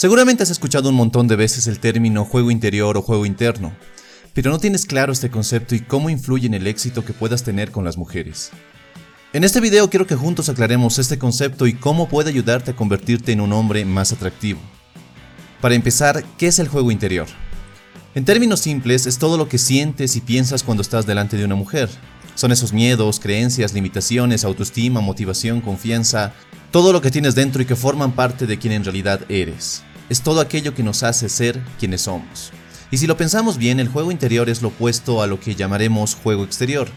[0.00, 3.76] Seguramente has escuchado un montón de veces el término juego interior o juego interno,
[4.32, 7.70] pero no tienes claro este concepto y cómo influye en el éxito que puedas tener
[7.70, 8.50] con las mujeres.
[9.34, 13.32] En este video quiero que juntos aclaremos este concepto y cómo puede ayudarte a convertirte
[13.32, 14.58] en un hombre más atractivo.
[15.60, 17.26] Para empezar, ¿qué es el juego interior?
[18.14, 21.56] En términos simples, es todo lo que sientes y piensas cuando estás delante de una
[21.56, 21.90] mujer.
[22.36, 26.32] Son esos miedos, creencias, limitaciones, autoestima, motivación, confianza,
[26.70, 30.20] todo lo que tienes dentro y que forman parte de quien en realidad eres es
[30.20, 32.52] todo aquello que nos hace ser quienes somos.
[32.90, 36.16] Y si lo pensamos bien, el juego interior es lo opuesto a lo que llamaremos
[36.16, 36.88] juego exterior.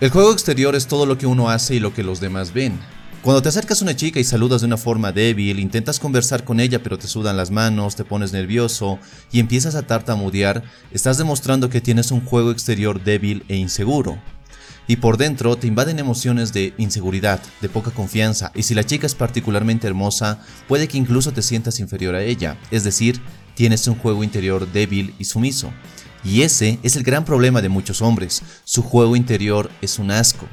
[0.00, 2.80] El juego exterior es todo lo que uno hace y lo que los demás ven.
[3.22, 6.58] Cuando te acercas a una chica y saludas de una forma débil, intentas conversar con
[6.58, 8.98] ella pero te sudan las manos, te pones nervioso
[9.32, 14.18] y empiezas a tartamudear, estás demostrando que tienes un juego exterior débil e inseguro
[14.88, 19.06] y por dentro te invaden emociones de inseguridad, de poca confianza, y si la chica
[19.06, 23.20] es particularmente hermosa, puede que incluso te sientas inferior a ella, es decir,
[23.54, 25.72] tienes un juego interior débil y sumiso.
[26.24, 30.46] Y ese es el gran problema de muchos hombres, su juego interior es un asco.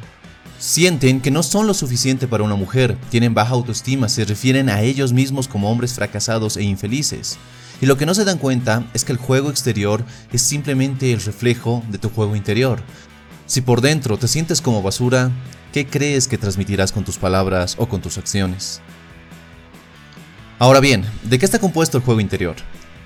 [0.59, 4.81] Sienten que no son lo suficiente para una mujer, tienen baja autoestima, se refieren a
[4.81, 7.37] ellos mismos como hombres fracasados e infelices.
[7.81, 11.19] Y lo que no se dan cuenta es que el juego exterior es simplemente el
[11.19, 12.81] reflejo de tu juego interior.
[13.53, 15.29] Si por dentro te sientes como basura,
[15.71, 18.81] ¿qué crees que transmitirás con tus palabras o con tus acciones?
[20.57, 22.55] Ahora bien, ¿de qué está compuesto el juego interior?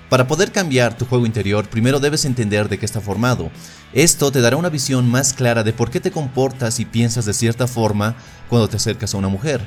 [0.08, 3.50] Para poder cambiar tu juego interior, primero debes entender de qué está formado.
[3.92, 7.34] Esto te dará una visión más clara de por qué te comportas y piensas de
[7.34, 8.16] cierta forma
[8.48, 9.60] cuando te acercas a una mujer.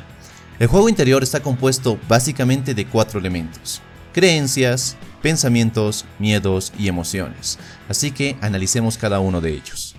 [0.57, 3.83] El juego interior está compuesto básicamente de cuatro elementos.
[4.13, 7.59] Creencias, pensamientos, miedos y emociones.
[7.87, 9.90] Así que analicemos cada uno de ellos.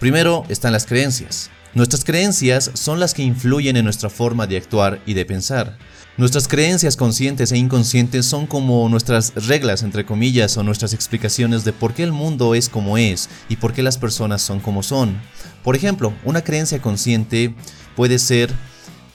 [0.00, 1.50] Primero están las creencias.
[1.74, 5.76] Nuestras creencias son las que influyen en nuestra forma de actuar y de pensar.
[6.16, 11.72] Nuestras creencias conscientes e inconscientes son como nuestras reglas, entre comillas, o nuestras explicaciones de
[11.72, 15.20] por qué el mundo es como es y por qué las personas son como son.
[15.64, 17.56] Por ejemplo, una creencia consciente
[17.96, 18.52] puede ser,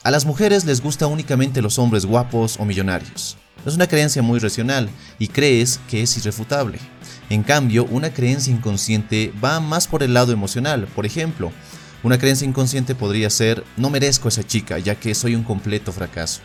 [0.03, 3.37] a las mujeres les gusta únicamente los hombres guapos o millonarios.
[3.65, 6.77] Es una creencia muy racional y crees que es irrefutable.
[7.29, 10.87] En cambio, una creencia inconsciente va más por el lado emocional.
[10.87, 11.51] Por ejemplo,
[12.03, 15.91] una creencia inconsciente podría ser no merezco a esa chica ya que soy un completo
[15.91, 16.41] fracaso.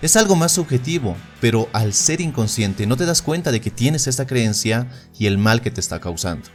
[0.00, 4.06] Es algo más subjetivo, pero al ser inconsciente no te das cuenta de que tienes
[4.06, 6.48] esta creencia y el mal que te está causando.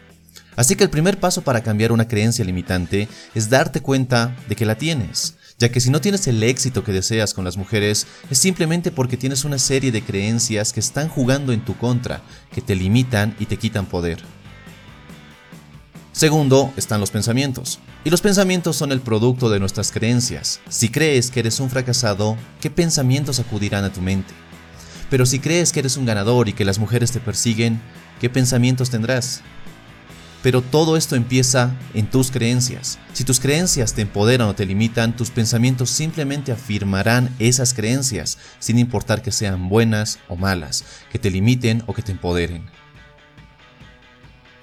[0.58, 4.66] Así que el primer paso para cambiar una creencia limitante es darte cuenta de que
[4.66, 8.38] la tienes ya que si no tienes el éxito que deseas con las mujeres es
[8.38, 12.76] simplemente porque tienes una serie de creencias que están jugando en tu contra, que te
[12.76, 14.20] limitan y te quitan poder.
[16.12, 17.80] Segundo, están los pensamientos.
[18.04, 20.60] Y los pensamientos son el producto de nuestras creencias.
[20.70, 24.34] Si crees que eres un fracasado, ¿qué pensamientos acudirán a tu mente?
[25.10, 27.82] Pero si crees que eres un ganador y que las mujeres te persiguen,
[28.20, 29.42] ¿qué pensamientos tendrás?
[30.44, 33.00] Pero todo esto empieza en tus creencias.
[33.14, 38.78] Si tus creencias te empoderan o te limitan, tus pensamientos simplemente afirmarán esas creencias, sin
[38.78, 42.70] importar que sean buenas o malas, que te limiten o que te empoderen.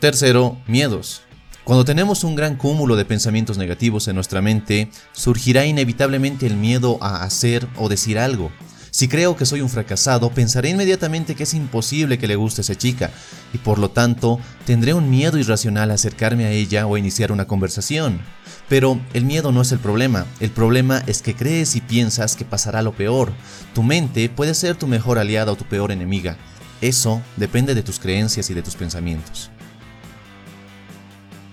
[0.01, 1.23] Tercero, miedos.
[1.65, 6.99] Cuando tenemos un gran cúmulo de pensamientos negativos en nuestra mente, surgirá inevitablemente el miedo
[7.01, 8.53] a hacer o decir algo.
[8.95, 12.77] Si creo que soy un fracasado, pensaré inmediatamente que es imposible que le guste esa
[12.77, 13.11] chica,
[13.53, 17.33] y por lo tanto tendré un miedo irracional a acercarme a ella o a iniciar
[17.33, 18.21] una conversación.
[18.69, 22.45] Pero el miedo no es el problema, el problema es que crees y piensas que
[22.45, 23.33] pasará lo peor.
[23.75, 26.37] Tu mente puede ser tu mejor aliada o tu peor enemiga.
[26.81, 29.51] Eso depende de tus creencias y de tus pensamientos.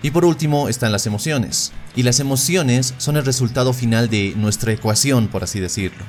[0.00, 1.72] Y por último están las emociones.
[1.96, 6.04] Y las emociones son el resultado final de nuestra ecuación, por así decirlo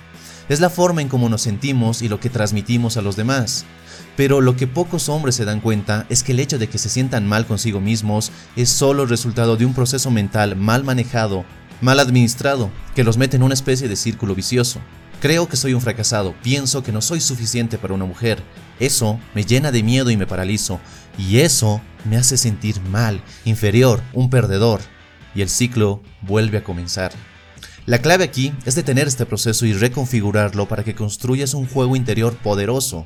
[0.49, 3.65] es la forma en cómo nos sentimos y lo que transmitimos a los demás.
[4.15, 6.89] Pero lo que pocos hombres se dan cuenta es que el hecho de que se
[6.89, 11.45] sientan mal consigo mismos es solo el resultado de un proceso mental mal manejado,
[11.81, 14.79] mal administrado, que los mete en una especie de círculo vicioso.
[15.19, 18.43] Creo que soy un fracasado, pienso que no soy suficiente para una mujer.
[18.79, 20.79] Eso me llena de miedo y me paralizo.
[21.17, 24.81] Y eso me hace sentir mal, inferior, un perdedor.
[25.33, 27.13] Y el ciclo vuelve a comenzar.
[27.85, 32.33] La clave aquí es detener este proceso y reconfigurarlo para que construyas un juego interior
[32.35, 33.05] poderoso.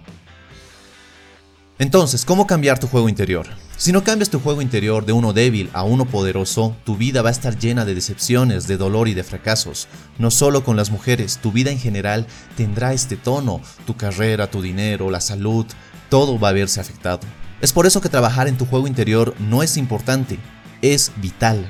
[1.80, 3.48] Entonces, ¿cómo cambiar tu juego interior?
[3.76, 7.30] Si no cambias tu juego interior de uno débil a uno poderoso, tu vida va
[7.30, 9.88] a estar llena de decepciones, de dolor y de fracasos.
[10.20, 14.62] No solo con las mujeres, tu vida en general tendrá este tono, tu carrera, tu
[14.62, 15.66] dinero, la salud,
[16.10, 17.22] todo va a verse afectado.
[17.62, 20.38] Es por eso que trabajar en tu juego interior no es importante,
[20.84, 21.68] es vital.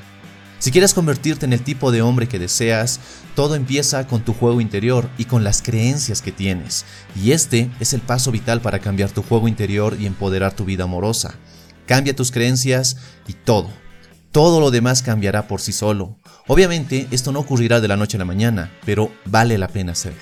[0.59, 2.99] Si quieres convertirte en el tipo de hombre que deseas,
[3.35, 6.83] todo empieza con tu juego interior y con las creencias que tienes.
[7.15, 10.85] Y este es el paso vital para cambiar tu juego interior y empoderar tu vida
[10.85, 11.35] amorosa.
[11.85, 13.69] Cambia tus creencias y todo.
[14.31, 16.17] Todo lo demás cambiará por sí solo.
[16.47, 20.19] Obviamente esto no ocurrirá de la noche a la mañana, pero vale la pena hacerlo.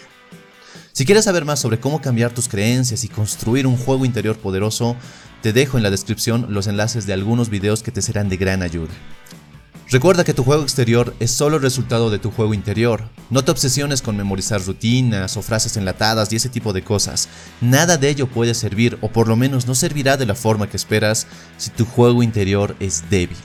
[0.92, 4.96] Si quieres saber más sobre cómo cambiar tus creencias y construir un juego interior poderoso,
[5.42, 8.62] te dejo en la descripción los enlaces de algunos videos que te serán de gran
[8.62, 8.94] ayuda.
[9.92, 13.04] Recuerda que tu juego exterior es solo el resultado de tu juego interior.
[13.30, 17.30] No te obsesiones con memorizar rutinas o frases enlatadas y ese tipo de cosas.
[17.62, 20.78] Nada de ello puede servir, o por lo menos no servirá de la forma que
[20.78, 21.28] esperas,
[21.58, 23.38] si tu juego interior es débil.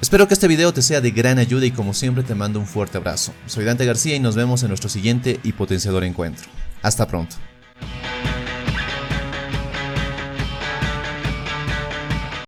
[0.00, 2.66] Espero que este video te sea de gran ayuda y como siempre te mando un
[2.66, 3.32] fuerte abrazo.
[3.46, 6.46] Soy Dante García y nos vemos en nuestro siguiente y potenciador encuentro.
[6.82, 7.34] Hasta pronto.